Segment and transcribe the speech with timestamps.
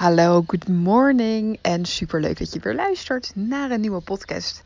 [0.00, 4.62] Hallo, good morning en super leuk dat je weer luistert naar een nieuwe podcast.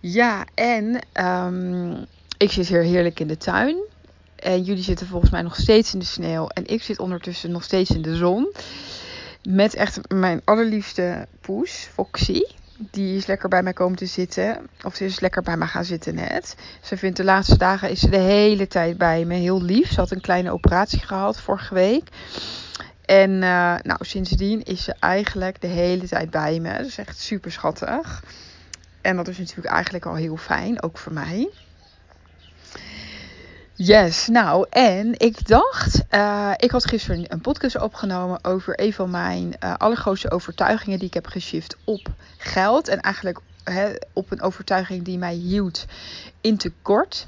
[0.00, 3.76] Ja, en um, ik zit hier heerlijk in de tuin.
[4.36, 6.46] En jullie zitten volgens mij nog steeds in de sneeuw.
[6.46, 8.52] En ik zit ondertussen nog steeds in de zon.
[9.42, 12.42] Met echt mijn allerliefste poes, Foxy.
[12.90, 14.68] Die is lekker bij mij komen te zitten.
[14.84, 16.56] Of ze is lekker bij mij gaan zitten net.
[16.80, 19.34] Ze vindt de laatste dagen is ze de hele tijd bij me.
[19.34, 19.92] Heel lief.
[19.92, 22.08] Ze had een kleine operatie gehad vorige week.
[23.04, 26.76] En uh, nou, sindsdien is ze eigenlijk de hele tijd bij me.
[26.76, 28.22] Dat is echt super schattig.
[29.00, 31.50] En dat is natuurlijk eigenlijk al heel fijn, ook voor mij.
[33.74, 39.10] Yes, nou en ik dacht, uh, ik had gisteren een podcast opgenomen over een van
[39.10, 42.88] mijn uh, allergrootste overtuigingen die ik heb geshift op geld.
[42.88, 43.40] En eigenlijk
[44.12, 45.84] op een overtuiging die mij hield
[46.40, 47.26] in tekort.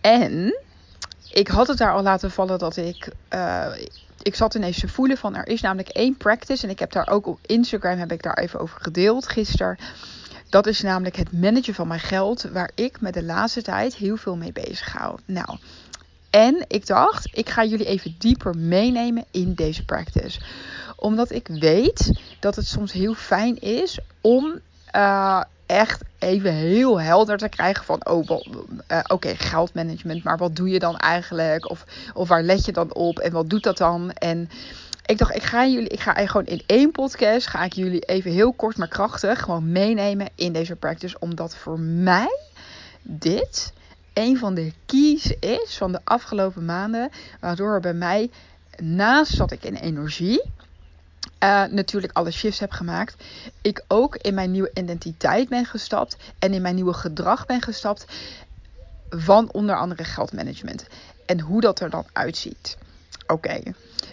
[0.00, 0.58] En
[1.32, 3.66] ik had het daar al laten vallen dat ik, uh,
[4.22, 6.64] ik zat ineens te voelen van er is namelijk één practice.
[6.64, 9.78] En ik heb daar ook op Instagram heb ik daar even over gedeeld gisteren.
[10.48, 14.16] Dat is namelijk het managen van mijn geld, waar ik me de laatste tijd heel
[14.16, 15.18] veel mee bezig hou.
[15.24, 15.58] Nou,
[16.30, 20.40] en ik dacht, ik ga jullie even dieper meenemen in deze practice.
[20.96, 24.60] Omdat ik weet dat het soms heel fijn is om
[24.94, 30.68] uh, echt even heel helder te krijgen van, oh, uh, oké, geldmanagement, maar wat doe
[30.68, 31.70] je dan eigenlijk?
[31.70, 34.10] Of, of waar let je dan op en wat doet dat dan?
[34.10, 34.50] En
[35.08, 38.30] ik dacht, ik ga jullie, ik ga gewoon in één podcast, ga ik jullie even
[38.30, 41.16] heel kort maar krachtig gewoon meenemen in deze practice.
[41.18, 42.40] Omdat voor mij
[43.02, 43.72] dit
[44.12, 47.10] een van de keys is van de afgelopen maanden.
[47.40, 48.30] Waardoor bij mij,
[48.76, 50.42] naast dat ik in energie
[51.42, 53.24] uh, natuurlijk alle shifts heb gemaakt.
[53.62, 56.16] Ik ook in mijn nieuwe identiteit ben gestapt.
[56.38, 58.04] En in mijn nieuwe gedrag ben gestapt.
[59.10, 60.86] Van onder andere geldmanagement.
[61.26, 62.76] En hoe dat er dan uitziet.
[63.26, 63.60] Oké.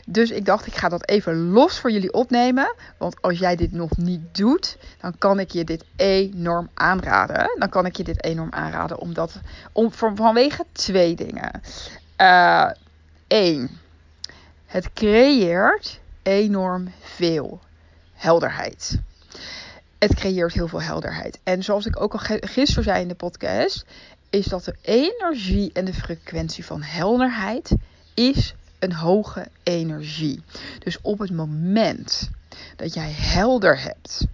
[0.07, 2.75] Dus ik dacht, ik ga dat even los voor jullie opnemen.
[2.97, 7.55] Want als jij dit nog niet doet, dan kan ik je dit enorm aanraden.
[7.59, 8.99] Dan kan ik je dit enorm aanraden.
[8.99, 9.39] Omdat,
[9.71, 11.61] om, vanwege twee dingen.
[13.27, 13.67] Eén, uh,
[14.65, 17.59] het creëert enorm veel
[18.13, 18.99] helderheid.
[19.97, 21.39] Het creëert heel veel helderheid.
[21.43, 23.85] En zoals ik ook al gisteren zei in de podcast,
[24.29, 27.71] is dat de energie en de frequentie van helderheid
[28.13, 30.43] is een hoge energie.
[30.79, 32.29] Dus op het moment
[32.75, 34.25] dat jij helder hebt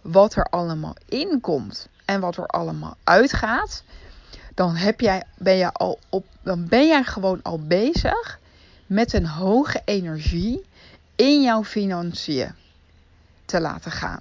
[0.00, 3.82] wat er allemaal inkomt en wat er allemaal uitgaat,
[4.54, 8.38] dan heb jij, ben, je al op, dan ben jij gewoon al bezig
[8.86, 10.66] met een hoge energie
[11.14, 12.54] in jouw financiën
[13.44, 14.20] te laten gaan.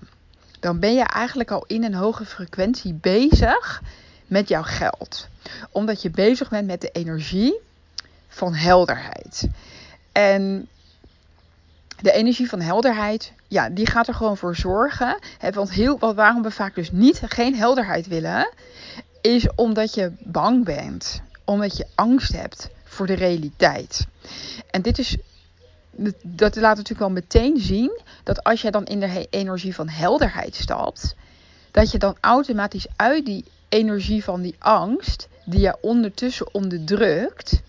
[0.60, 3.82] Dan ben je eigenlijk al in een hoge frequentie bezig
[4.28, 5.28] met jouw geld.
[5.72, 7.60] Omdat je bezig bent met de energie
[8.38, 9.48] van helderheid.
[10.12, 10.68] En
[12.02, 15.18] de energie van helderheid, ja, die gaat er gewoon voor zorgen.
[15.38, 18.54] Hè, want heel, wat, waarom we vaak dus niet geen helderheid willen,
[19.22, 21.22] is omdat je bang bent.
[21.46, 24.08] Omdat je angst hebt voor de realiteit.
[24.72, 25.18] En dit is
[26.22, 30.56] dat laat natuurlijk wel meteen zien dat als jij dan in de energie van helderheid
[30.56, 31.16] stapt,
[31.72, 37.62] dat je dan automatisch uit die energie van die angst, die je ondertussen onderdrukt,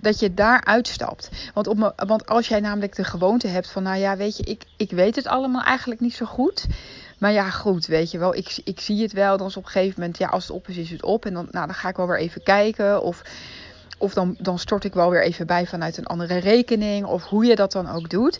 [0.00, 1.30] dat je daar uitstapt.
[1.54, 4.64] Want, op want als jij namelijk de gewoonte hebt van, nou ja, weet je, ik,
[4.76, 6.66] ik weet het allemaal eigenlijk niet zo goed.
[7.18, 9.36] Maar ja, goed, weet je wel, ik, ik zie het wel.
[9.36, 11.26] Dan is op een gegeven moment, ja, als het op is, is het op.
[11.26, 13.02] En dan, nou, dan ga ik wel weer even kijken.
[13.02, 13.22] Of
[13.98, 17.06] of dan, dan stort ik wel weer even bij vanuit een andere rekening.
[17.06, 18.38] Of hoe je dat dan ook doet.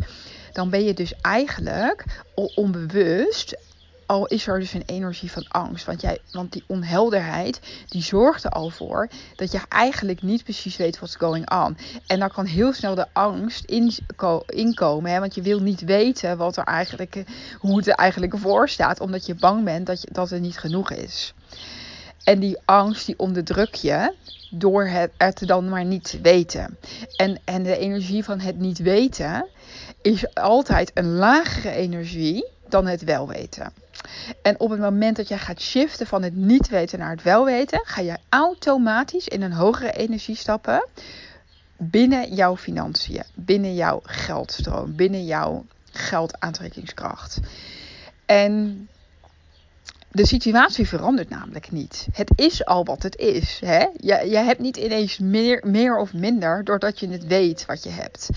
[0.53, 2.05] Dan ben je dus eigenlijk
[2.35, 3.57] onbewust.
[4.07, 5.87] Al is er dus een energie van angst.
[5.87, 10.77] Want, jij, want die onhelderheid, die zorgt er al voor dat je eigenlijk niet precies
[10.77, 11.77] weet what's going on.
[12.07, 13.65] En dan kan heel snel de angst
[14.47, 15.11] inkomen.
[15.11, 15.21] Hè?
[15.21, 17.25] Want je wil niet weten wat er eigenlijk,
[17.59, 19.01] hoe het er eigenlijk voor staat.
[19.01, 21.35] Omdat je bang bent dat, je, dat het niet genoeg is.
[22.25, 24.15] En die angst, die onderdruk je
[24.51, 26.79] door het, het dan maar niet weten.
[27.17, 29.47] En, en de energie van het niet weten
[30.03, 33.73] is altijd een lagere energie dan het wel weten.
[34.43, 37.45] En op het moment dat jij gaat shiften van het niet weten naar het wel
[37.45, 40.87] weten, ga je automatisch in een hogere energie stappen
[41.77, 47.41] binnen jouw financiën, binnen jouw geldstroom, binnen jouw geldaantrekkingskracht.
[48.27, 48.89] En
[50.11, 52.07] de situatie verandert namelijk niet.
[52.13, 53.61] Het is al wat het is.
[53.65, 53.87] Hè?
[53.97, 57.91] Je, je hebt niet ineens meer, meer of minder doordat je het weet wat je
[57.91, 58.29] hebt.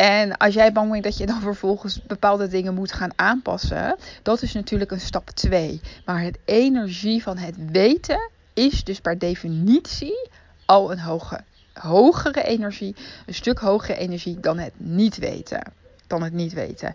[0.00, 4.42] En als jij bang bent dat je dan vervolgens bepaalde dingen moet gaan aanpassen, dat
[4.42, 5.80] is natuurlijk een stap 2.
[6.04, 10.28] Maar het energie van het weten is dus per definitie
[10.64, 11.40] al een hoge,
[11.72, 15.72] hogere energie, een stuk hogere energie dan het niet weten.
[16.06, 16.94] Dan het niet weten.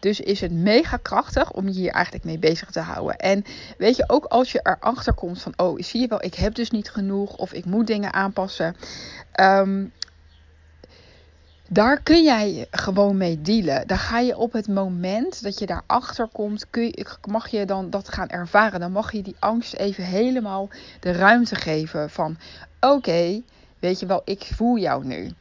[0.00, 3.16] Dus is het mega krachtig om je hier eigenlijk mee bezig te houden.
[3.16, 3.44] En
[3.78, 6.70] weet je, ook als je erachter komt van, oh, zie je wel, ik heb dus
[6.70, 8.76] niet genoeg of ik moet dingen aanpassen.
[9.40, 9.92] Um,
[11.72, 13.86] daar kun jij gewoon mee dealen.
[13.86, 16.66] Daar ga je op het moment dat je daarachter komt,
[17.28, 18.80] mag je dan dat gaan ervaren.
[18.80, 20.68] Dan mag je die angst even helemaal
[21.00, 22.36] de ruimte geven van
[22.80, 23.42] oké,
[23.78, 25.32] weet je wel, ik voel jou nu.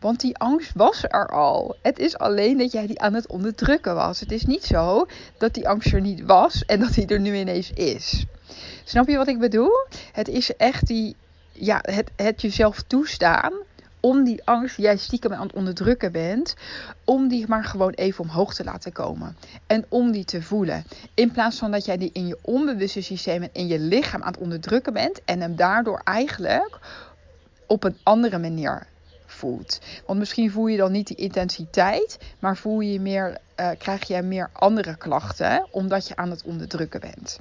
[0.00, 1.76] Want die angst was er al.
[1.82, 4.20] Het is alleen dat jij die aan het onderdrukken was.
[4.20, 5.06] Het is niet zo
[5.38, 8.24] dat die angst er niet was en dat die er nu ineens is.
[8.84, 9.86] Snap je wat ik bedoel?
[10.12, 11.16] Het is echt die,
[11.52, 13.52] ja, het, het jezelf toestaan
[14.00, 16.54] om die angst die jij stiekem aan het onderdrukken bent,
[17.04, 19.36] om die maar gewoon even omhoog te laten komen.
[19.66, 20.84] En om die te voelen.
[21.14, 24.32] In plaats van dat jij die in je onbewuste systeem en in je lichaam aan
[24.32, 26.78] het onderdrukken bent en hem daardoor eigenlijk
[27.66, 28.86] op een andere manier
[29.26, 29.80] voelt.
[30.06, 34.22] Want misschien voel je dan niet die intensiteit, maar voel je meer, uh, krijg je
[34.22, 37.40] meer andere klachten omdat je aan het onderdrukken bent.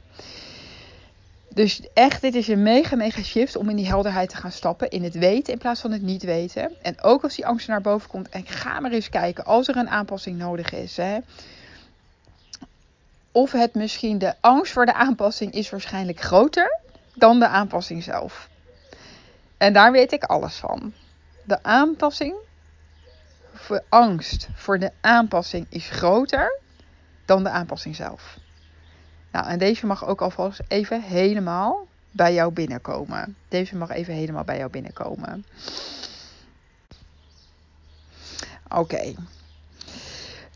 [1.58, 4.90] Dus echt, dit is een mega, mega shift om in die helderheid te gaan stappen.
[4.90, 6.72] In het weten in plaats van het niet weten.
[6.82, 8.30] En ook als die angst naar boven komt.
[8.30, 10.98] En ga maar eens kijken als er een aanpassing nodig is.
[10.98, 11.18] Hè,
[13.32, 16.80] of het misschien de angst voor de aanpassing is waarschijnlijk groter
[17.14, 18.50] dan de aanpassing zelf.
[19.58, 20.94] En daar weet ik alles van.
[21.44, 22.36] De aanpassing,
[23.54, 26.60] voor angst voor de aanpassing is groter
[27.26, 28.38] dan de aanpassing zelf.
[29.38, 33.36] Nou, en deze mag ook alvast even helemaal bij jou binnenkomen.
[33.48, 35.46] Deze mag even helemaal bij jou binnenkomen.
[38.70, 39.14] Oké.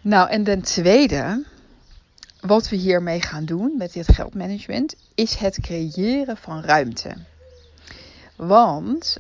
[0.01, 1.45] Nou, en ten tweede,
[2.39, 7.16] wat we hiermee gaan doen met dit geldmanagement, is het creëren van ruimte.
[8.36, 9.18] Want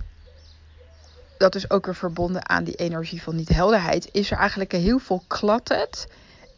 [1.37, 5.23] dat is ook weer verbonden aan die energie van niet-helderheid, is er eigenlijk heel veel
[5.27, 6.07] klattet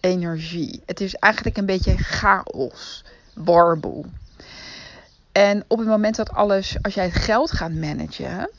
[0.03, 0.81] energie.
[0.85, 4.05] Het is eigenlijk een beetje chaos, warboel.
[5.31, 8.49] En op het moment dat alles, als jij het geld gaat managen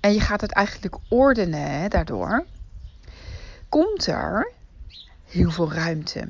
[0.00, 2.44] en je gaat het eigenlijk ordenen daardoor,
[3.68, 4.52] komt er
[5.24, 6.28] heel veel ruimte.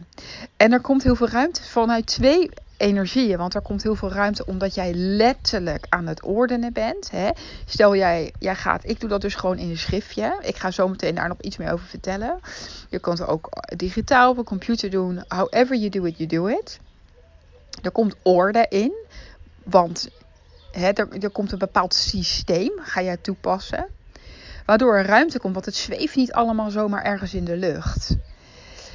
[0.57, 3.39] En er komt heel veel ruimte vanuit twee energieën.
[3.39, 7.11] Want er komt heel veel ruimte omdat jij letterlijk aan het ordenen bent.
[7.11, 7.31] Hè?
[7.65, 10.39] Stel jij, jij gaat, ik doe dat dus gewoon in een schriftje.
[10.43, 12.39] Ik ga zo meteen daar nog iets meer over vertellen.
[12.89, 15.25] Je kunt het ook digitaal op een computer doen.
[15.29, 16.81] However you do it, you do it.
[17.83, 18.93] Er komt orde in.
[19.63, 20.09] Want
[20.73, 23.87] hè, er, er komt een bepaald systeem, ga jij toepassen.
[24.67, 28.17] Waardoor er ruimte komt, want het zweeft niet allemaal zomaar ergens in de lucht.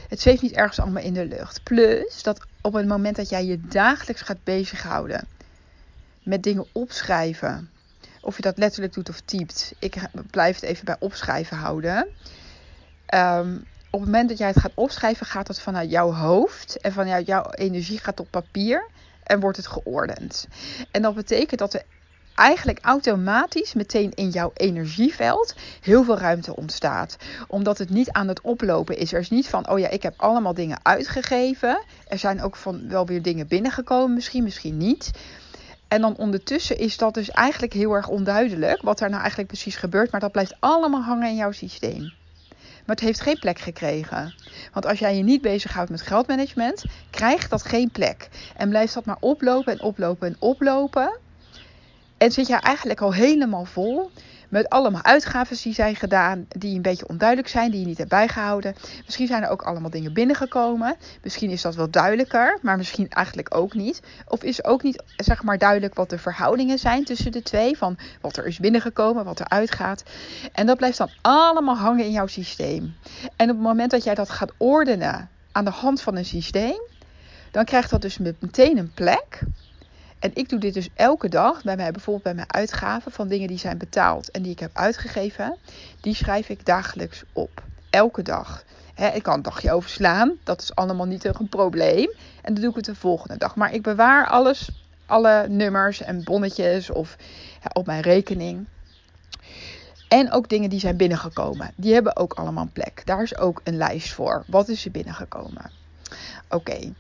[0.08, 1.64] Het zweeft niet ergens allemaal in de lucht.
[1.64, 5.28] Plus dat op het moment dat jij je dagelijks gaat bezighouden
[6.24, 7.70] met dingen opschrijven,
[8.22, 9.96] of je dat letterlijk doet of typt, ik
[10.30, 12.08] blijf het even bij opschrijven houden.
[13.06, 13.56] Ehm,
[13.90, 17.26] op het moment dat jij het gaat opschrijven, gaat het vanuit jouw hoofd en vanuit
[17.26, 18.88] jouw energie gaat op papier
[19.24, 20.48] en wordt het geordend.
[20.92, 21.84] En dat betekent dat er
[22.36, 27.18] eigenlijk automatisch meteen in jouw energieveld heel veel ruimte ontstaat.
[27.48, 29.14] Omdat het niet aan het oplopen is.
[29.14, 31.84] Er is niet van, oh ja, ik heb allemaal dingen uitgegeven.
[32.08, 35.12] Er zijn ook van wel weer dingen binnengekomen, misschien, misschien niet.
[35.88, 39.76] En dan ondertussen is dat dus eigenlijk heel erg onduidelijk wat er nou eigenlijk precies
[39.76, 40.12] gebeurt.
[40.12, 42.14] Maar dat blijft allemaal hangen in jouw systeem.
[42.86, 44.34] Maar het heeft geen plek gekregen.
[44.74, 48.30] Want als jij je niet bezighoudt met geldmanagement, krijgt dat geen plek.
[48.56, 51.20] En blijft dat maar oplopen en oplopen en oplopen.
[52.22, 54.12] En zit je eigenlijk al helemaal vol
[54.50, 58.10] met allemaal uitgaven die zijn gedaan, die een beetje onduidelijk zijn, die je niet hebt
[58.10, 58.76] bijgehouden.
[59.06, 60.96] Misschien zijn er ook allemaal dingen binnengekomen.
[61.24, 64.02] Misschien is dat wel duidelijker, maar misschien eigenlijk ook niet.
[64.28, 67.98] Of is ook niet zeg maar duidelijk wat de verhoudingen zijn tussen de twee, van
[68.22, 70.04] wat er is binnengekomen, wat er uitgaat.
[70.54, 72.96] En dat blijft dan allemaal hangen in jouw systeem.
[73.36, 76.82] En op het moment dat jij dat gaat ordenen aan de hand van een systeem,
[77.52, 79.44] dan krijgt dat dus meteen een plek
[80.22, 83.48] en ik doe dit dus elke dag bij mij, bijvoorbeeld bij mijn uitgaven van dingen
[83.48, 85.58] die zijn betaald en die ik heb uitgegeven.
[86.02, 87.64] Die schrijf ik dagelijks op.
[87.90, 88.64] Elke dag.
[89.14, 90.38] Ik kan een dagje overslaan.
[90.44, 92.10] Dat is allemaal niet een probleem.
[92.42, 93.56] En dan doe ik het de volgende dag.
[93.56, 94.70] Maar ik bewaar alles,
[95.06, 97.16] alle nummers en bonnetjes of
[97.74, 98.68] op mijn rekening.
[100.08, 101.74] En ook dingen die zijn binnengekomen.
[101.76, 103.02] Die hebben ook allemaal een plek.
[103.06, 104.44] Daar is ook een lijst voor.
[104.48, 105.72] Wat is er binnengekomen?
[106.50, 106.94] Oké.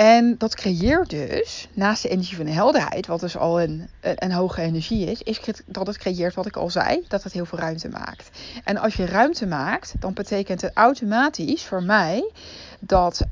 [0.00, 4.32] En dat creëert dus, naast de energie van de helderheid, wat dus al een, een,
[4.32, 7.58] hoge energie is, is dat het creëert wat ik al zei, dat het heel veel
[7.58, 8.30] ruimte maakt.
[8.64, 12.30] En als je ruimte maakt, dan betekent het automatisch voor mij
[12.78, 13.26] dat,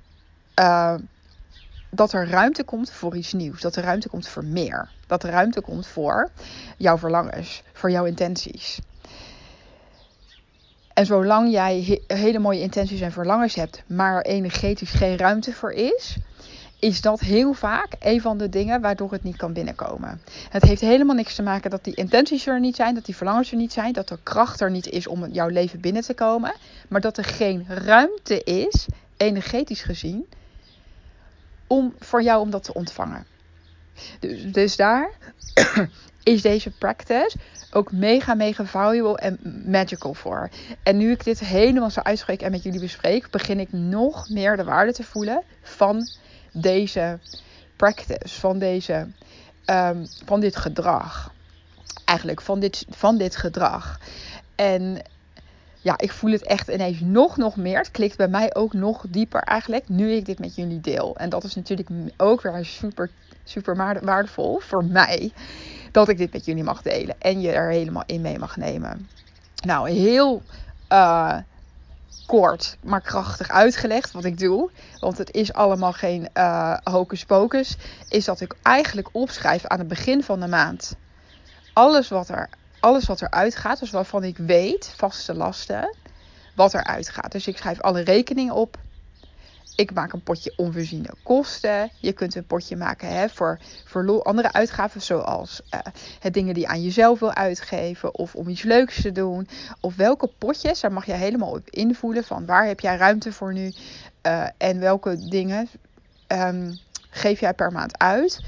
[0.60, 0.94] uh,
[1.90, 3.60] dat er ruimte komt voor iets nieuws.
[3.60, 4.88] Dat er ruimte komt voor meer.
[5.06, 6.30] Dat er ruimte komt voor
[6.76, 8.78] jouw verlangens, voor jouw intenties.
[10.92, 16.16] En zolang jij hele mooie intenties en verlangens hebt, maar energetisch geen ruimte voor is,
[16.78, 20.20] is dat heel vaak een van de dingen waardoor het niet kan binnenkomen.
[20.48, 23.50] Het heeft helemaal niks te maken dat die intenties er niet zijn, dat die verlangens
[23.50, 26.54] er niet zijn, dat de kracht er niet is om jouw leven binnen te komen,
[26.88, 30.26] maar dat er geen ruimte is, energetisch gezien,
[31.66, 33.26] om voor jou om dat te ontvangen.
[34.20, 35.10] Dus, dus daar
[36.22, 37.36] is deze practice
[37.70, 40.48] ook mega, mega valuable en magical voor.
[40.82, 44.56] En nu ik dit helemaal zo uitspreek en met jullie bespreek, begin ik nog meer
[44.56, 46.08] de waarde te voelen van
[46.52, 47.18] deze
[47.76, 49.06] practice, van, deze,
[49.66, 51.32] um, van dit gedrag.
[52.04, 54.00] Eigenlijk van dit, van dit gedrag.
[54.54, 55.02] En
[55.80, 57.78] ja, ik voel het echt ineens nog, nog meer.
[57.78, 61.16] Het klikt bij mij ook nog dieper eigenlijk, nu ik dit met jullie deel.
[61.16, 63.10] En dat is natuurlijk ook weer super,
[63.44, 65.32] super waardevol voor mij.
[65.92, 67.14] Dat ik dit met jullie mag delen.
[67.18, 69.08] En je er helemaal in mee mag nemen.
[69.64, 70.42] Nou, heel
[70.92, 71.36] uh,
[72.26, 74.70] kort, maar krachtig uitgelegd wat ik doe.
[75.00, 77.76] Want het is allemaal geen uh, hocus pocus.
[78.08, 80.96] Is dat ik eigenlijk opschrijf aan het begin van de maand.
[81.72, 82.48] Alles wat er,
[82.80, 83.80] alles wat er uitgaat.
[83.80, 85.96] Dus waarvan ik weet, vaste lasten.
[86.54, 87.32] Wat er uitgaat.
[87.32, 88.76] Dus ik schrijf alle rekeningen op.
[89.78, 91.90] Ik maak een potje onvoorziene kosten.
[92.00, 95.80] Je kunt een potje maken hè, voor, voor andere uitgaven, zoals uh,
[96.18, 99.48] het dingen die je aan jezelf wil uitgeven, of om iets leuks te doen.
[99.80, 103.52] Of welke potjes, daar mag je helemaal op invoelen van waar heb jij ruimte voor
[103.52, 103.72] nu
[104.22, 105.68] uh, en welke dingen
[106.28, 106.78] um,
[107.10, 108.40] geef jij per maand uit.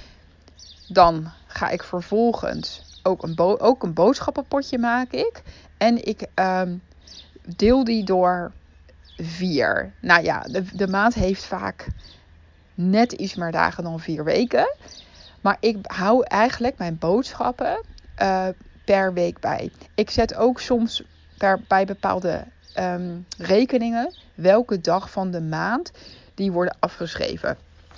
[0.88, 5.42] Dan ga ik vervolgens ook een, ook een boodschappenpotje maak ik.
[5.78, 6.82] En ik um,
[7.56, 8.52] deel die door
[9.22, 9.92] vier.
[10.00, 11.86] Nou ja, de, de maand heeft vaak
[12.74, 14.74] net iets meer dagen dan vier weken.
[15.40, 17.84] Maar ik hou eigenlijk mijn boodschappen
[18.22, 18.48] uh,
[18.84, 19.70] per week bij.
[19.94, 21.02] Ik zet ook soms
[21.38, 22.44] per, bij bepaalde
[22.78, 25.90] um, rekeningen welke dag van de maand
[26.34, 27.56] die worden afgeschreven.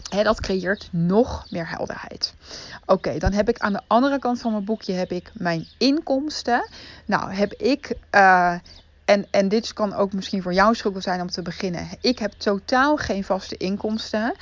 [0.09, 2.35] He, dat creëert nog meer helderheid.
[2.87, 6.69] Oké, dan heb ik aan de andere kant van mijn boekje heb ik mijn inkomsten.
[7.07, 8.55] Nou, heb ik uh,
[9.05, 11.89] en, en dit kan ook misschien voor jou schuldig zijn om te beginnen.
[12.01, 14.35] Ik heb totaal geen vaste inkomsten.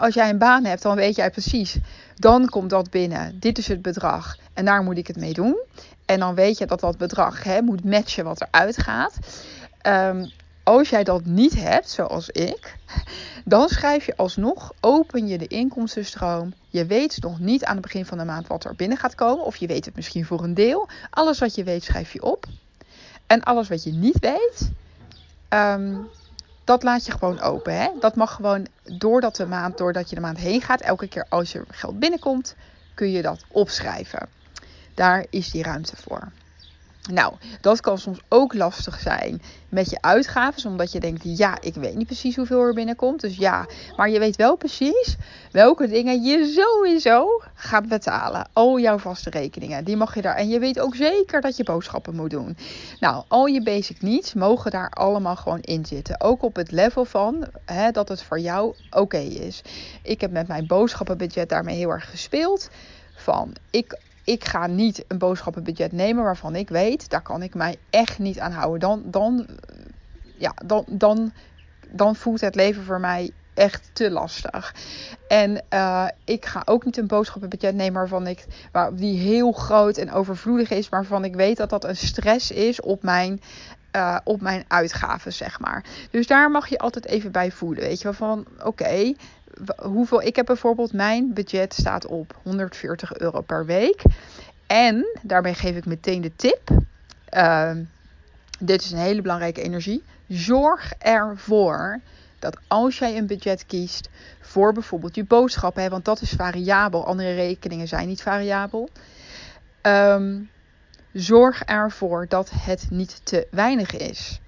[0.00, 1.76] als jij een baan hebt, dan weet jij precies.
[2.14, 3.40] Dan komt dat binnen.
[3.40, 4.36] Dit is het bedrag.
[4.54, 5.56] En daar moet ik het mee doen.
[6.04, 9.18] En dan weet je dat dat bedrag moet matchen wat eruit gaat.
[9.82, 10.30] Um,
[10.62, 12.76] als jij dat niet hebt, zoals ik,
[13.44, 16.54] dan schrijf je alsnog, open je de inkomstenstroom.
[16.68, 19.44] Je weet nog niet aan het begin van de maand wat er binnen gaat komen.
[19.44, 20.88] Of je weet het misschien voor een deel.
[21.10, 22.46] Alles wat je weet schrijf je op.
[23.26, 24.70] En alles wat je niet weet,
[25.48, 25.94] ehm,
[26.64, 27.80] dat laat je gewoon open.
[27.80, 27.88] Hè?
[28.00, 31.52] Dat mag gewoon doordat, de maand, doordat je de maand heen gaat, elke keer als
[31.52, 32.54] je geld binnenkomt,
[32.94, 34.28] kun je dat opschrijven.
[34.94, 36.32] Daar is die ruimte voor.
[37.12, 41.74] Nou, dat kan soms ook lastig zijn met je uitgaven, omdat je denkt, ja, ik
[41.74, 43.20] weet niet precies hoeveel er binnenkomt.
[43.20, 45.16] Dus ja, maar je weet wel precies
[45.50, 48.48] welke dingen je sowieso gaat betalen.
[48.52, 50.36] Al jouw vaste rekeningen, die mag je daar.
[50.36, 52.56] En je weet ook zeker dat je boodschappen moet doen.
[53.00, 56.20] Nou, al je basic needs mogen daar allemaal gewoon in zitten.
[56.20, 59.62] Ook op het level van hè, dat het voor jou oké is.
[60.02, 62.70] Ik heb met mijn boodschappenbudget daarmee heel erg gespeeld.
[63.14, 67.76] Van ik ik ga niet een boodschappenbudget nemen waarvan ik weet, daar kan ik mij
[67.90, 68.80] echt niet aan houden.
[68.80, 69.46] Dan, dan,
[70.38, 71.32] ja, dan, dan,
[71.88, 74.74] dan voelt het leven voor mij echt te lastig.
[75.28, 79.96] En uh, ik ga ook niet een boodschappenbudget nemen waarvan ik, waar, die heel groot
[79.96, 83.40] en overvloedig is, waarvan ik weet dat dat een stress is op mijn,
[83.96, 85.84] uh, op mijn uitgaven, zeg maar.
[86.10, 87.82] Dus daar mag je altijd even bij voelen.
[87.82, 89.14] Weet je, van oké,
[89.76, 90.22] hoeveel.
[90.22, 94.02] Ik heb bijvoorbeeld mijn budget staat op 140 euro per week.
[94.66, 96.70] En daarmee geef ik meteen de tip.
[97.34, 97.70] Uh,
[98.58, 100.02] dit is een hele belangrijke energie.
[100.28, 102.00] Zorg ervoor
[102.38, 104.08] dat als jij een budget kiest
[104.40, 108.88] voor bijvoorbeeld je boodschappen, hè, want dat is variabel, andere rekeningen zijn niet variabel.
[109.82, 110.50] Um,
[111.12, 114.40] zorg ervoor dat het niet te weinig is.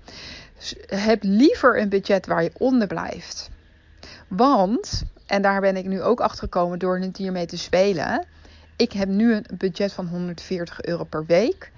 [0.86, 3.50] heb liever een budget waar je onder blijft.
[4.28, 8.26] Want, en daar ben ik nu ook achter gekomen door het hiermee te spelen.
[8.76, 11.72] Ik heb nu een budget van 140 euro per week.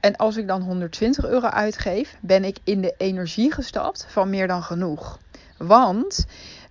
[0.00, 4.46] En als ik dan 120 euro uitgeef, ben ik in de energie gestapt van meer
[4.46, 5.18] dan genoeg.
[5.56, 6.26] Want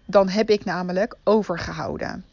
[0.05, 2.25] dan heb ik namelijk overgehouden.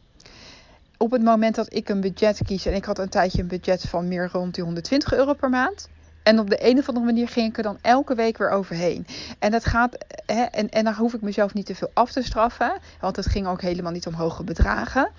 [0.97, 3.81] Op het moment dat ik een budget kies en ik had een tijdje een budget
[3.81, 5.89] van meer rond die 120 euro per maand,
[6.29, 9.07] en op de een of andere manier ging ik er dan elke week weer overheen.
[9.39, 12.23] En dat gaat, hè, en, en dan hoef ik mezelf niet te veel af te
[12.23, 12.73] straffen.
[13.01, 15.11] Want het ging ook helemaal niet om hoge bedragen.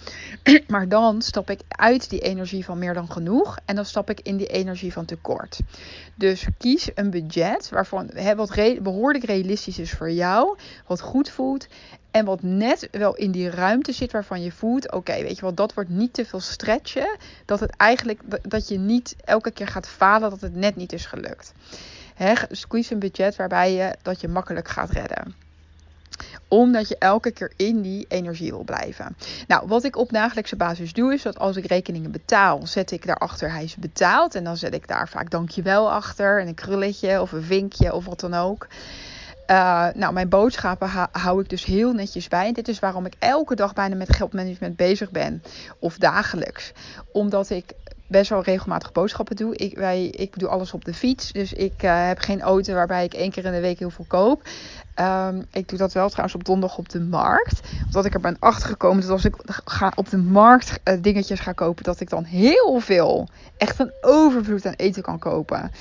[0.67, 3.57] Maar dan stap ik uit die energie van meer dan genoeg.
[3.65, 5.59] En dan stap ik in die energie van tekort.
[6.15, 10.57] Dus kies een budget waarvan hè, wat behoorlijk realistisch is voor jou.
[10.87, 11.67] Wat goed voelt.
[12.11, 15.53] En wat net wel in die ruimte zit waarvan je voelt: oké, weet je wel,
[15.53, 17.17] dat wordt niet te veel stretchen.
[17.45, 21.05] Dat het eigenlijk, dat je niet elke keer gaat falen dat het net niet is
[21.05, 21.53] gelukt.
[22.15, 25.35] He, squeeze een budget waarbij je dat je makkelijk gaat redden
[26.47, 29.15] omdat je elke keer in die energie wil blijven.
[29.47, 33.05] Nou, wat ik op dagelijkse basis doe, is dat als ik rekeningen betaal, zet ik
[33.05, 34.35] daarachter hij is betaald.
[34.35, 36.41] En dan zet ik daar vaak dankjewel achter.
[36.41, 38.67] En een krulletje of een vinkje of wat dan ook.
[39.49, 42.51] Uh, nou, mijn boodschappen hou ik dus heel netjes bij.
[42.51, 45.43] dit is waarom ik elke dag bijna met geldmanagement bezig ben.
[45.79, 46.71] Of dagelijks.
[47.11, 47.73] Omdat ik
[48.09, 49.55] best wel regelmatig boodschappen doe.
[49.55, 51.31] Ik, wij, ik doe alles op de fiets.
[51.31, 54.05] Dus ik uh, heb geen auto waarbij ik één keer in de week heel veel
[54.07, 54.47] koop.
[54.99, 57.61] Um, ik doe dat wel trouwens op donderdag op de markt.
[57.85, 61.51] Omdat ik er ben achtergekomen dat als ik ga op de markt uh, dingetjes ga
[61.51, 63.27] kopen, dat ik dan heel veel,
[63.57, 65.71] echt een overvloed aan eten kan kopen.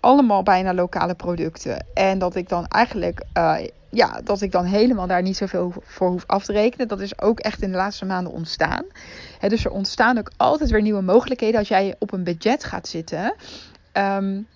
[0.00, 1.86] Allemaal bijna lokale producten.
[1.94, 3.56] En dat ik dan eigenlijk, uh,
[3.90, 6.88] ja, dat ik dan helemaal daar niet zoveel voor hoef af te rekenen.
[6.88, 8.84] Dat is ook echt in de laatste maanden ontstaan.
[9.38, 12.88] He, dus er ontstaan ook altijd weer nieuwe mogelijkheden als jij op een budget gaat
[12.88, 13.34] zitten.
[13.92, 14.46] Um,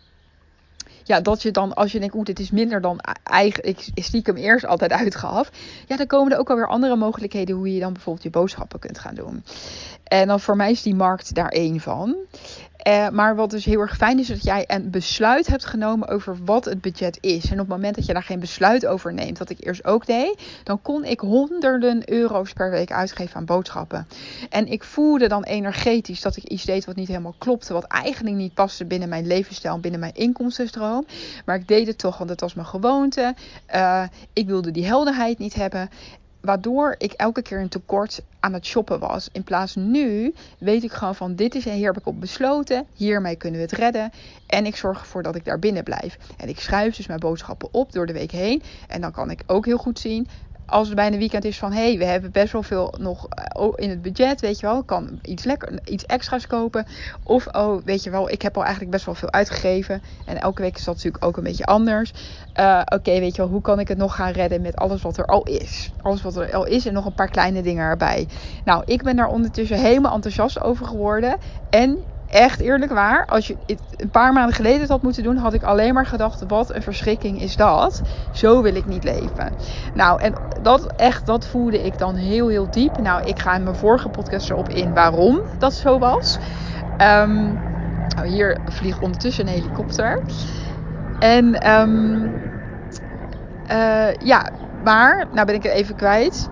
[1.11, 4.37] ja, dat je dan, als je denkt, oeh, dit is minder dan eigen, ik stiekem
[4.37, 5.50] eerst altijd uitgaf.
[5.87, 8.99] Ja, dan komen er ook alweer andere mogelijkheden hoe je dan bijvoorbeeld je boodschappen kunt
[8.99, 9.44] gaan doen.
[10.04, 12.16] En dan voor mij is die markt daar één van.
[12.88, 16.37] Uh, maar wat dus heel erg fijn is, dat jij een besluit hebt genomen over
[16.44, 17.44] wat het budget is.
[17.44, 20.07] En op het moment dat je daar geen besluit over neemt, wat ik eerst ook
[20.07, 24.07] deed, dan kon ik honderden euro's per week uitgeven aan boodschappen.
[24.50, 28.37] En ik voelde dan energetisch dat ik iets deed wat niet helemaal klopte, wat eigenlijk
[28.37, 31.07] niet paste binnen mijn levensstijl, binnen mijn inkomstenstroom.
[31.44, 33.35] Maar ik deed het toch, want het was mijn gewoonte.
[33.74, 34.02] Uh,
[34.33, 35.90] ik wilde die helderheid niet hebben
[36.40, 39.29] waardoor ik elke keer een tekort aan het shoppen was.
[39.33, 42.87] In plaats nu weet ik gewoon van dit is hier heb ik op besloten.
[42.94, 44.11] Hiermee kunnen we het redden.
[44.46, 46.18] En ik zorg ervoor dat ik daar binnen blijf.
[46.37, 48.62] En ik schrijf dus mijn boodschappen op door de week heen.
[48.88, 50.29] En dan kan ik ook heel goed zien
[50.70, 53.68] als het bijna weekend is van hé, hey, we hebben best wel veel nog eh,
[53.74, 56.87] in het budget, weet je wel, ik kan iets lekker, iets extra's kopen.
[57.22, 60.02] Of oh, weet je wel, ik heb al eigenlijk best wel veel uitgegeven.
[60.24, 62.12] En elke week is dat natuurlijk ook een beetje anders.
[62.61, 65.16] Uh, Oké, weet je wel, hoe kan ik het nog gaan redden met alles wat
[65.16, 65.92] er al is?
[65.96, 68.28] Alles wat er al is en nog een paar kleine dingen erbij.
[68.64, 71.38] Nou, ik ben daar ondertussen helemaal enthousiast over geworden.
[71.68, 71.98] En
[72.31, 75.53] echt eerlijk waar, als je het een paar maanden geleden het had moeten doen, had
[75.55, 78.01] ik alleen maar gedacht: wat een verschrikking is dat.
[78.31, 79.55] Zo wil ik niet leven.
[79.95, 82.97] Nou, en dat echt, dat voelde ik dan heel, heel diep.
[82.99, 86.38] Nou, ik ga in mijn vorige podcast erop in waarom dat zo was.
[86.97, 90.23] Nou, hier vliegt ondertussen een helikopter.
[91.19, 92.43] En um,
[93.71, 94.51] uh, ja,
[94.83, 96.49] maar, nou ben ik het even kwijt.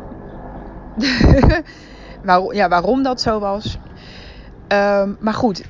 [2.51, 3.79] ja, waarom dat zo was.
[4.73, 5.63] Um, maar goed,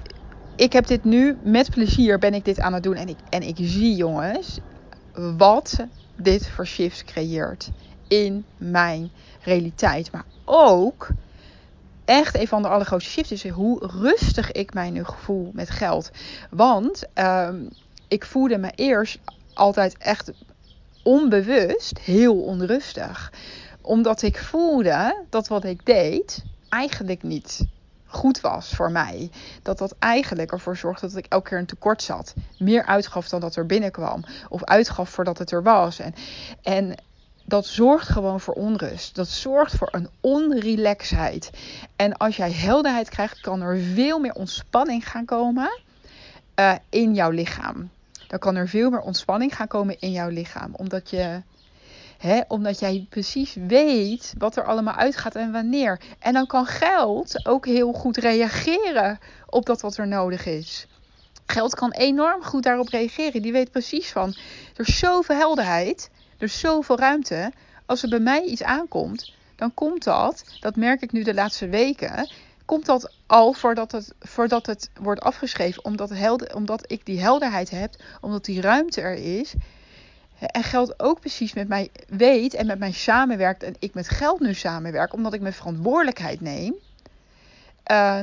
[0.56, 2.94] ik heb dit nu met plezier ben ik dit aan het doen.
[2.94, 4.58] En ik, en ik zie jongens
[5.36, 7.70] wat dit voor shifts creëert
[8.08, 9.10] in mijn
[9.42, 10.12] realiteit.
[10.12, 11.08] Maar ook
[12.04, 16.10] echt een van de allergrootste shifts is hoe rustig ik mij nu voel met geld.
[16.50, 17.68] Want um,
[18.08, 19.18] ik voelde me eerst
[19.54, 20.32] altijd echt
[21.02, 23.32] onbewust heel onrustig.
[23.80, 27.66] Omdat ik voelde dat wat ik deed eigenlijk niet
[28.08, 29.30] goed was voor mij.
[29.62, 32.34] Dat dat eigenlijk ervoor zorgde dat ik elke keer een tekort zat.
[32.58, 34.24] Meer uitgaf dan dat er binnenkwam.
[34.48, 35.98] Of uitgaf voordat het er was.
[35.98, 36.14] En,
[36.62, 36.94] en
[37.44, 39.14] dat zorgt gewoon voor onrust.
[39.14, 41.50] Dat zorgt voor een onrelaxheid.
[41.96, 45.80] En als jij helderheid krijgt, kan er veel meer ontspanning gaan komen
[46.56, 47.90] uh, in jouw lichaam.
[48.26, 50.74] Dan kan er veel meer ontspanning gaan komen in jouw lichaam.
[50.74, 51.42] Omdat je
[52.18, 56.00] Hè, omdat jij precies weet wat er allemaal uitgaat en wanneer.
[56.18, 60.86] En dan kan geld ook heel goed reageren op dat wat er nodig is.
[61.46, 63.42] Geld kan enorm goed daarop reageren.
[63.42, 64.34] Die weet precies van,
[64.76, 67.52] er is zoveel helderheid, er is zoveel ruimte.
[67.86, 71.68] Als er bij mij iets aankomt, dan komt dat, dat merk ik nu de laatste
[71.68, 72.30] weken,
[72.64, 75.84] komt dat al voordat het, voordat het wordt afgeschreven.
[75.84, 79.54] Omdat, helder, omdat ik die helderheid heb, omdat die ruimte er is
[80.38, 84.40] En geld ook precies met mij weet en met mij samenwerkt en ik met geld
[84.40, 86.74] nu samenwerk, omdat ik mijn verantwoordelijkheid neem.
[87.90, 88.20] Uh,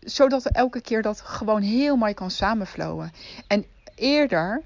[0.00, 3.12] zodat elke keer dat gewoon heel mooi kan samenflowen.
[3.46, 4.62] En eerder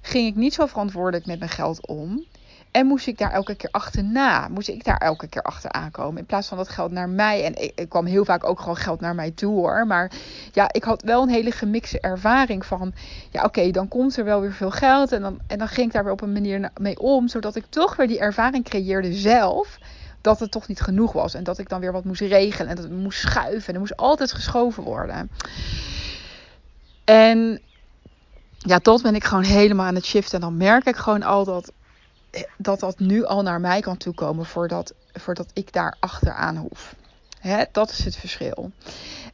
[0.00, 2.24] ging ik niet zo verantwoordelijk met mijn geld om.
[2.70, 6.18] En moest ik daar elke keer achterna, moest ik daar elke keer achteraan komen.
[6.18, 7.44] In plaats van dat geld naar mij.
[7.44, 9.86] En ik, ik, kwam heel vaak ook gewoon geld naar mij toe hoor.
[9.86, 10.10] Maar
[10.52, 12.92] ja, ik had wel een hele gemixte ervaring van.
[13.30, 15.12] Ja, oké, dan komt er wel weer veel geld.
[15.12, 17.28] En dan, en dan ging ik daar weer op een manier mee om.
[17.28, 19.78] Zodat ik toch weer die ervaring creëerde zelf.
[20.20, 21.34] Dat het toch niet genoeg was.
[21.34, 22.68] En dat ik dan weer wat moest regelen.
[22.68, 23.68] En dat het moest schuiven.
[23.68, 25.30] En er moest altijd geschoven worden.
[27.04, 27.60] En
[28.58, 30.34] ja, tot ben ik gewoon helemaal aan het shiften.
[30.34, 31.72] En dan merk ik gewoon al dat
[32.56, 36.94] dat dat nu al naar mij kan toekomen voordat, voordat ik daar achteraan hoef.
[37.40, 38.70] Hè, dat is het verschil.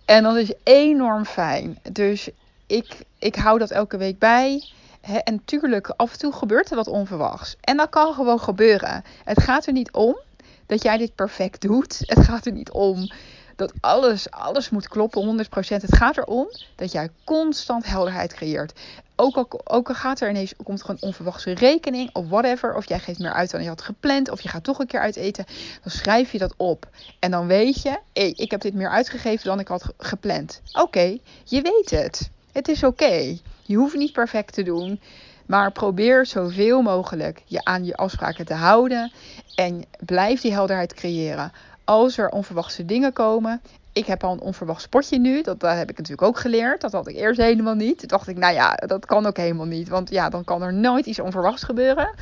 [0.05, 1.79] En dat is enorm fijn.
[1.93, 2.29] Dus
[2.67, 4.65] ik, ik hou dat elke week bij.
[5.01, 7.57] Hè, en natuurlijk, af en toe gebeurt er wat onverwachts.
[7.61, 9.05] En dat kan gewoon gebeuren.
[9.25, 10.19] Het gaat er niet om
[10.67, 11.99] dat jij dit perfect doet.
[12.01, 13.11] Het gaat er niet om
[13.57, 15.49] dat alles, alles moet kloppen, 100%.
[15.69, 18.81] Het gaat erom dat jij constant helderheid creëert.
[19.17, 22.75] Ook al, ook al gaat er ineens, komt er een onverwachte rekening of whatever.
[22.75, 24.31] Of jij geeft meer uit dan je had gepland.
[24.31, 25.45] Of je gaat toch een keer uit eten.
[25.83, 26.89] Dan schrijf je dat op.
[27.19, 30.61] En dan weet je, hey, ik heb dit meer uitgegeven dan ik had gepland.
[30.73, 32.31] Oké, je weet het.
[32.53, 33.39] Het is oké.
[33.63, 35.01] Je hoeft niet perfect te doen.
[35.47, 39.13] Maar probeer zoveel mogelijk je aan je afspraken te houden.
[39.55, 41.53] En blijf die helderheid creëren
[41.85, 43.61] als er onverwachte dingen komen.
[43.97, 45.43] Ik heb al een onverwacht sportje nu.
[45.43, 46.81] Dat, heb ik natuurlijk ook geleerd.
[46.81, 47.99] Dat had ik eerst helemaal niet.
[47.99, 49.89] Toen dacht ik, nou ja, dat kan ook helemaal niet.
[49.89, 52.15] Want ja, dan kan er nooit iets onverwachts gebeuren.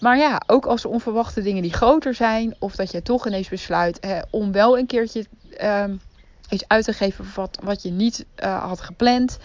[0.00, 2.54] Maar ja, ook als er onverwachte dingen die groter zijn.
[2.58, 5.26] Of dat je toch ineens besluit hè, om wel een keertje
[5.62, 5.84] uh,
[6.50, 7.26] iets uit te geven
[7.62, 9.38] wat, je niet uh, had gepland.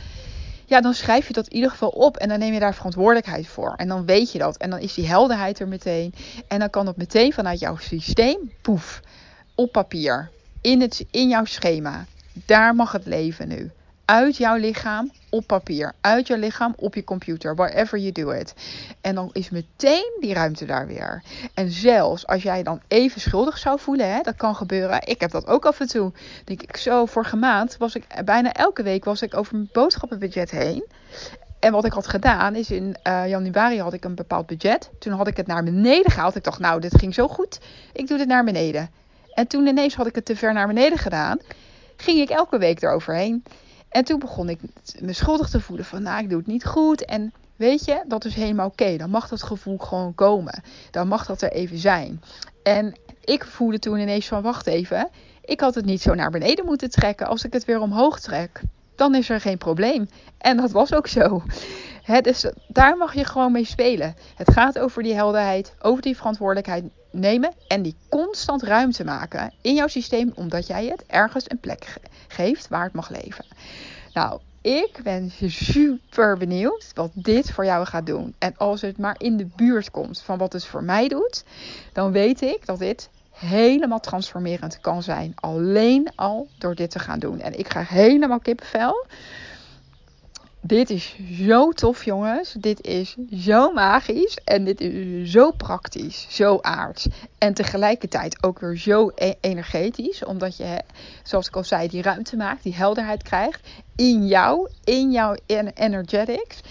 [0.66, 2.18] Ja, dan schrijf je dat in ieder geval op.
[2.18, 3.74] En dan neem je daar verantwoordelijkheid voor.
[3.78, 4.58] En dan weet je dat.
[4.58, 6.14] En dan is die helderheid er meteen.
[6.48, 9.02] En dan kan dat meteen vanuit jouw systeem, poef,
[9.56, 10.34] op papier,
[10.66, 12.06] in, het, in jouw schema.
[12.46, 13.72] Daar mag het leven nu.
[14.06, 18.54] Uit jouw lichaam op papier, uit jouw lichaam op je computer, wherever you do it.
[19.02, 21.24] En dan is meteen die ruimte daar weer.
[21.54, 25.08] En zelfs als jij dan even schuldig zou voelen, hè, dat kan gebeuren.
[25.08, 26.12] Ik heb dat ook af en toe.
[26.44, 30.52] Denk ik zo, vorige maand was ik bijna elke week was ik over mijn boodschappenbudget
[30.52, 30.86] heen.
[31.60, 34.90] En wat ik had gedaan is in uh, januari had ik een bepaald budget.
[35.00, 36.36] Toen had ik het naar beneden gehaald.
[36.36, 37.60] Ik dacht, nou, dit ging zo goed.
[37.94, 38.90] Ik doe dit naar beneden.
[39.36, 41.40] En toen ineens had ik het te ver naar beneden gedaan,
[41.96, 43.44] ging ik elke week eroverheen.
[43.90, 44.60] En toen begon ik
[45.00, 47.06] me schuldig te voelen van, nou, ik doe het niet goed.
[47.06, 48.98] En weet je, dat is helemaal oké.
[48.98, 50.64] Dan mag dat gevoel gewoon komen.
[50.92, 52.22] Dan mag dat er even zijn.
[52.64, 55.10] En ik voelde toen ineens van, wacht even.
[55.42, 57.28] Ik had het niet zo naar beneden moeten trekken.
[57.28, 58.62] Als ik het weer omhoog trek,
[58.96, 60.10] dan is er geen probleem.
[60.38, 61.44] En dat was ook zo.
[62.22, 64.16] Dus daar mag je gewoon mee spelen.
[64.36, 69.76] Het gaat over die helderheid, over die verantwoordelijkheid nemen en die constant ruimte maken in
[69.76, 71.94] jouw systeem, omdat jij het ergens een plek
[72.28, 73.46] geeft waar het mag leven.
[74.14, 78.36] Nou, ik ben super benieuwd wat dit voor jou gaat doen.
[78.40, 81.44] En als het maar in de buurt komt van wat het voor mij doet,
[81.94, 85.34] dan weet ik dat dit helemaal transformerend kan zijn.
[85.36, 87.40] Alleen al door dit te gaan doen.
[87.40, 89.06] En ik ga helemaal kippenvel.
[90.68, 91.16] Dit is
[91.48, 92.56] zo tof, jongens.
[92.60, 94.38] Dit is zo magisch.
[94.44, 97.08] En dit is zo praktisch, zo aards.
[97.38, 100.24] En tegelijkertijd ook weer zo e- energetisch.
[100.24, 100.82] Omdat je,
[101.24, 105.36] zoals ik al zei, die ruimte maakt, die helderheid krijgt in jou, in jouw
[105.74, 106.62] energetics.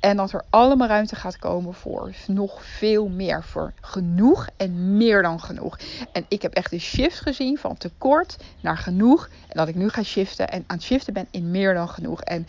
[0.00, 3.44] En dat er allemaal ruimte gaat komen voor nog veel meer.
[3.44, 5.78] Voor genoeg en meer dan genoeg.
[6.12, 9.28] En ik heb echt een shift gezien van tekort naar genoeg.
[9.48, 12.20] En dat ik nu ga shiften en aan het shiften ben in meer dan genoeg.
[12.22, 12.46] En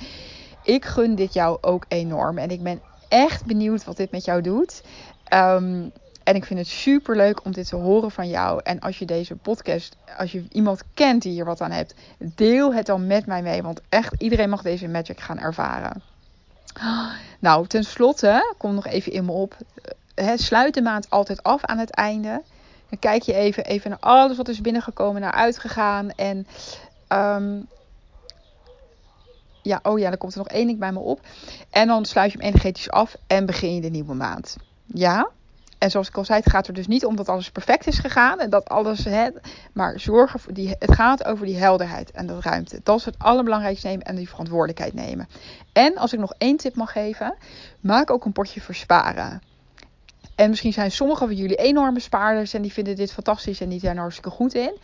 [0.66, 2.38] ik gun dit jou ook enorm.
[2.38, 4.82] En ik ben echt benieuwd wat dit met jou doet.
[5.34, 5.92] Um,
[6.26, 8.60] en ik vind het super leuk om dit te horen van jou.
[8.64, 12.74] En als je deze podcast, als je iemand kent die hier wat aan hebt, deel
[12.74, 13.62] het dan met mij mee.
[13.62, 16.02] Want echt iedereen mag deze magic gaan ervaren.
[17.40, 19.58] Nou, tenslotte, kom nog even in me op.
[20.16, 22.42] He, sluit de maand altijd af aan het einde.
[22.90, 26.10] Dan kijk je even, even naar alles wat is binnengekomen, naar uitgegaan.
[26.10, 26.48] En
[27.10, 27.68] um,
[29.66, 31.20] ja, oh ja, dan komt er nog één ding bij me op.
[31.70, 34.58] En dan sluit je hem energetisch af en begin je de nieuwe maand.
[34.86, 35.30] Ja?
[35.78, 38.00] En zoals ik al zei, het gaat er dus niet om dat alles perfect is
[38.00, 39.30] gegaan en dat alles, hè,
[39.74, 42.80] maar zorgen voor die, het gaat over die helderheid en de ruimte.
[42.84, 45.28] Dat is het allerbelangrijkste nemen en die verantwoordelijkheid nemen.
[45.74, 47.36] En als ik nog één tip mag geven,
[47.80, 49.42] maak ook een potje voor sparen.
[50.36, 53.80] En misschien zijn sommigen van jullie enorme spaarders en die vinden dit fantastisch en die
[53.80, 54.78] zijn er hartstikke goed in.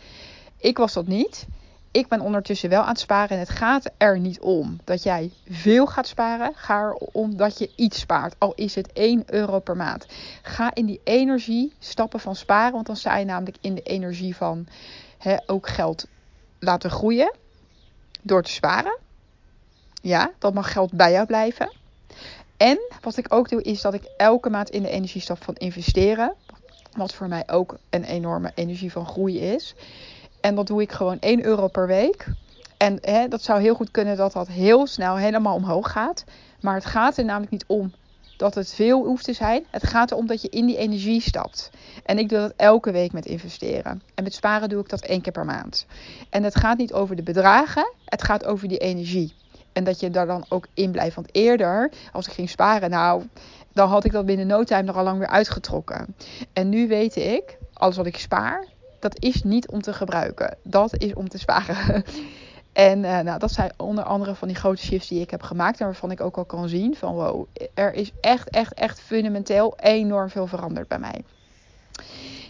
[0.56, 1.46] Ik was dat niet.
[1.92, 3.30] Ik ben ondertussen wel aan het sparen.
[3.30, 6.52] En het gaat er niet om dat jij veel gaat sparen.
[6.54, 8.34] Ga er om dat je iets spaart.
[8.38, 10.06] Al is het 1 euro per maand.
[10.42, 12.72] Ga in die energie stappen van sparen.
[12.72, 14.66] Want dan sta je namelijk in de energie van
[15.46, 16.06] ook geld
[16.58, 17.34] laten groeien.
[18.22, 18.98] Door te sparen.
[20.02, 21.72] Ja, dat mag geld bij jou blijven.
[22.56, 25.54] En wat ik ook doe, is dat ik elke maand in de energie stap van
[25.54, 26.34] investeren.
[26.92, 29.74] Wat voor mij ook een enorme energie van groei is.
[30.42, 32.26] En dat doe ik gewoon 1 euro per week.
[32.76, 36.24] En hè, dat zou heel goed kunnen dat dat heel snel helemaal omhoog gaat.
[36.60, 37.92] Maar het gaat er namelijk niet om
[38.36, 39.64] dat het veel hoeft te zijn.
[39.70, 41.70] Het gaat erom dat je in die energie stapt.
[42.04, 44.02] En ik doe dat elke week met investeren.
[44.14, 45.86] En met sparen doe ik dat één keer per maand.
[46.30, 49.34] En het gaat niet over de bedragen, het gaat over die energie.
[49.72, 51.14] En dat je daar dan ook in blijft.
[51.14, 53.22] Want eerder, als ik ging sparen, nou,
[53.72, 56.16] dan had ik dat binnen no time er al lang weer uitgetrokken.
[56.52, 58.66] En nu weet ik, alles wat ik spaar,
[59.02, 60.56] dat is niet om te gebruiken.
[60.62, 62.04] Dat is om te sparen.
[62.72, 65.80] En uh, nou, dat zijn onder andere van die grote shifts die ik heb gemaakt.
[65.80, 69.74] En waarvan ik ook al kan zien van wow, er is echt, echt, echt fundamenteel
[69.76, 71.24] enorm veel veranderd bij mij.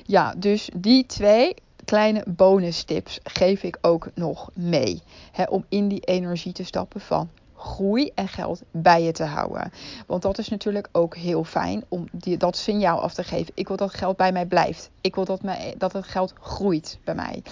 [0.07, 5.03] Ja, dus die twee kleine bonus tips geef ik ook nog mee.
[5.33, 7.31] Hè, om in die energie te stappen van
[7.63, 9.73] groei en geld bij je te houden.
[10.07, 13.53] Want dat is natuurlijk ook heel fijn om die, dat signaal af te geven.
[13.55, 14.91] Ik wil dat geld bij mij blijft.
[15.01, 17.43] Ik wil dat, mij, dat het geld groeit bij mij.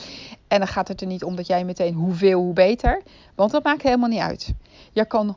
[0.49, 3.03] En dan gaat het er niet om dat jij meteen hoeveel, hoe beter.
[3.35, 4.53] Want dat maakt helemaal niet uit.
[4.93, 5.37] Je kan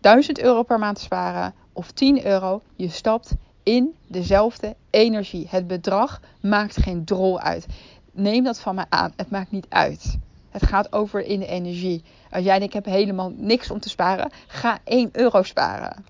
[0.00, 2.62] 1000 euro per maand sparen of 10 euro.
[2.76, 5.46] Je stapt in dezelfde energie.
[5.50, 7.66] Het bedrag maakt geen drol uit.
[8.12, 9.12] Neem dat van mij aan.
[9.16, 10.18] Het maakt niet uit.
[10.52, 12.02] Het gaat over in de energie.
[12.30, 16.04] Als jij denkt, ik heb helemaal niks om te sparen, ga 1 euro sparen.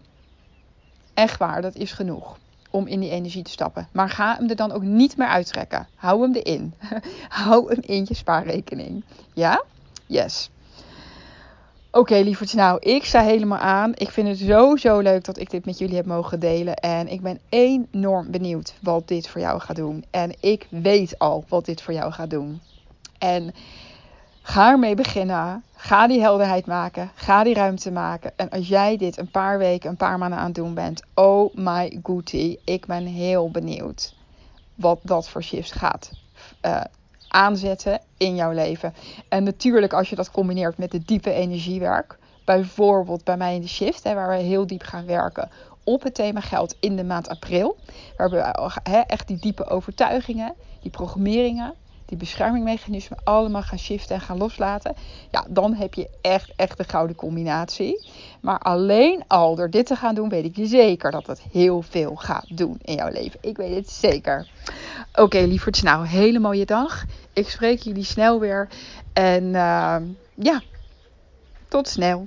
[1.15, 2.39] Echt waar, dat is genoeg
[2.73, 3.89] om in die energie te stappen.
[3.93, 5.89] Maar ga hem er dan ook niet meer uittrekken.
[5.95, 6.75] Hou hem erin.
[7.43, 9.05] Hou hem in je spaarrekening.
[9.33, 9.63] Ja?
[10.07, 10.51] Yes.
[11.91, 12.37] Oké, okay.
[12.53, 13.93] Nou, ik sta helemaal aan.
[13.95, 16.77] Ik vind het zo, zo leuk dat ik dit met jullie heb mogen delen.
[16.77, 20.05] En ik ben enorm benieuwd wat dit voor jou gaat doen.
[20.11, 22.61] En ik weet al wat dit voor jou gaat doen.
[23.19, 23.55] En
[24.43, 25.65] Ga ermee beginnen.
[25.75, 27.11] Ga die helderheid maken.
[27.15, 28.33] Ga die ruimte maken.
[28.37, 31.03] En als jij dit een paar weken, een paar maanden aan het doen bent.
[31.15, 32.61] Oh my goodie.
[32.65, 34.15] Ik ben heel benieuwd
[34.75, 36.11] wat dat voor shifts gaat
[36.67, 36.81] uh,
[37.29, 38.95] aanzetten in jouw leven.
[39.29, 42.19] En natuurlijk als je dat combineert met de diepe energiewerk.
[42.45, 45.51] Bijvoorbeeld bij mij in de shift, hè, waar we heel diep gaan werken
[45.85, 47.77] op het thema geld in de maand april.
[48.17, 51.75] Waar we hè, echt die diepe overtuigingen, die programmeringen,
[52.05, 54.95] die beschermingmechanismen allemaal gaan shiften en gaan loslaten.
[55.31, 58.07] Ja, dan heb je echt, echt de gouden combinatie.
[58.41, 61.83] Maar alleen al door dit te gaan doen, weet ik je zeker dat het heel
[61.83, 63.39] veel gaat doen in jouw leven.
[63.43, 64.49] Ik weet het zeker.
[65.11, 67.05] Oké, okay, lieverds, nou, hele mooie dag.
[67.33, 68.69] Ik spreek jullie snel weer.
[69.13, 69.97] En uh,
[70.35, 70.63] ja,
[71.69, 72.27] tot snel.